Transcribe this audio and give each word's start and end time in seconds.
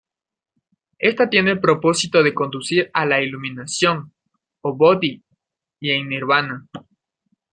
Esta 0.97 1.29
tiene 1.29 1.51
el 1.51 1.59
propósito 1.59 2.23
de 2.23 2.33
conducir 2.33 2.89
a 2.91 3.05
la 3.05 3.21
iluminación, 3.21 4.11
o 4.61 4.75
bodhi, 4.75 5.23
y 5.79 5.91
el 5.91 6.09
Nirvana. 6.09 6.65